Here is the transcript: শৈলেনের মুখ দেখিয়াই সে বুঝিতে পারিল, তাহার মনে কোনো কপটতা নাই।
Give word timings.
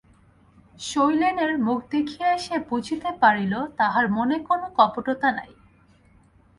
শৈলেনের 0.79 1.53
মুখ 1.57 1.79
দেখিয়াই 1.89 2.37
সে 2.39 2.55
বুঝিতে 2.69 3.09
পারিল, 3.21 3.53
তাহার 3.77 4.05
মনে 4.09 4.37
কোনো 4.39 4.65
কপটতা 4.77 5.29
নাই। 5.31 5.51